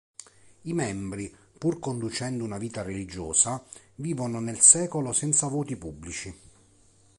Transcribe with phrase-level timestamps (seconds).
[0.63, 3.63] I membri, pur conducendo una vita religiosa,
[3.97, 6.39] vivono nel secolo senza voti pubblici.